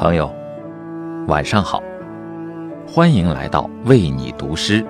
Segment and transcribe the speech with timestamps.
[0.00, 0.32] 朋友，
[1.26, 1.82] 晚上好，
[2.86, 4.86] 欢迎来到为你读诗，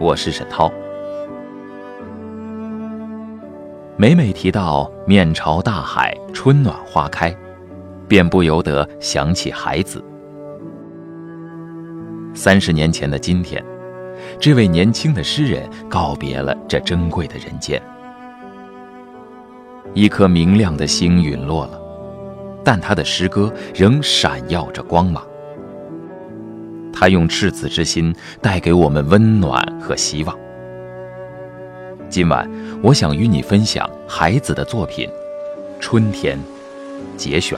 [0.00, 0.68] 我是沈涛。
[3.96, 7.32] 每每提到面朝大海，春暖花开，
[8.08, 10.04] 便不由得想起孩子。
[12.34, 13.64] 三十年前的今天，
[14.40, 17.80] 这位年轻的诗人告别了这珍贵的人间，
[19.94, 21.85] 一颗明亮的星陨落了。
[22.66, 25.24] 但他的诗歌仍闪耀着光芒。
[26.92, 30.36] 他用赤子之心带给我们温暖和希望。
[32.08, 32.50] 今晚，
[32.82, 35.08] 我想与你分享孩子的作品
[35.78, 36.36] 《春天》
[37.16, 37.56] 节选。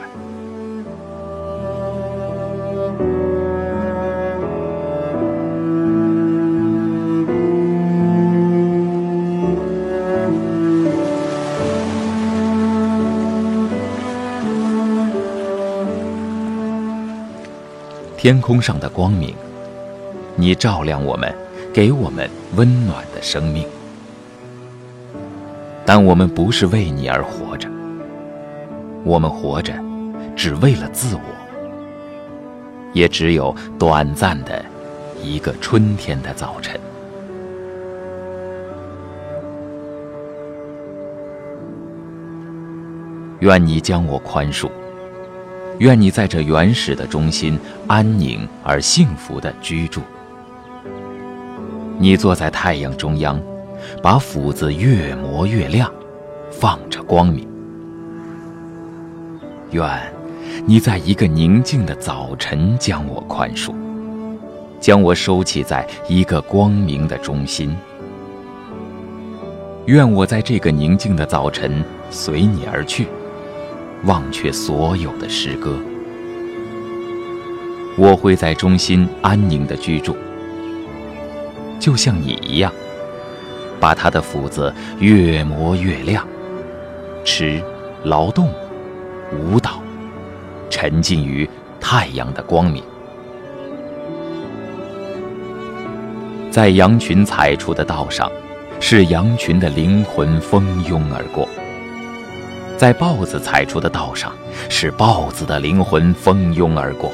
[18.21, 19.33] 天空上的光明，
[20.35, 21.33] 你照亮我们，
[21.73, 23.65] 给我们温暖的生命。
[25.85, 27.69] 但我们不是为你而活着，
[29.05, 29.73] 我们活着，
[30.35, 31.21] 只为了自我。
[32.91, 34.65] 也只有短暂的
[35.23, 36.77] 一个春天的早晨。
[43.39, 44.69] 愿你将我宽恕。
[45.79, 50.01] 愿你在这原始的中心安宁而幸福的居住。
[51.97, 53.41] 你坐在太阳中央，
[54.03, 55.91] 把斧子越磨越亮，
[56.51, 57.47] 放着光明。
[59.71, 59.87] 愿
[60.65, 63.73] 你在一个宁静的早晨将我宽恕，
[64.81, 67.75] 将我收起在一个光明的中心。
[69.85, 73.07] 愿我在这个宁静的早晨随你而去。
[74.05, 75.77] 忘却所有的诗歌，
[77.97, 80.15] 我会在中心安宁的居住，
[81.79, 82.71] 就像你一样，
[83.77, 86.25] 把他的斧子越磨越亮，
[87.25, 87.61] 吃、
[88.03, 88.49] 劳动、
[89.33, 89.81] 舞蹈，
[90.69, 91.47] 沉浸于
[91.79, 92.81] 太阳的光明，
[96.49, 98.31] 在羊群踩出的道上，
[98.79, 101.45] 是羊群的灵魂蜂拥而过。
[102.79, 104.31] 在豹子踩出的道上，
[104.69, 107.11] 是豹子的灵魂蜂拥而过。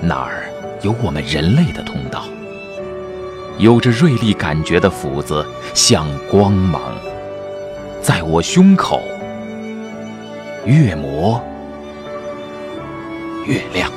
[0.00, 0.48] 那儿
[0.80, 2.24] 有我们人类的通道，
[3.58, 6.80] 有着锐利感觉的斧子像光芒，
[8.00, 9.02] 在我胸口
[10.64, 11.38] 越磨
[13.44, 13.92] 越亮。